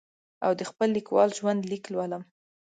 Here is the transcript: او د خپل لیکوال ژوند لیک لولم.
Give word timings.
او 0.45 0.51
د 0.59 0.61
خپل 0.69 0.87
لیکوال 0.97 1.29
ژوند 1.37 1.61
لیک 1.71 1.83
لولم. 1.93 2.23